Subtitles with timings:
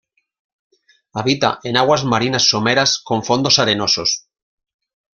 [1.21, 4.27] Habita en aguas marinas someras con fondos arenosos.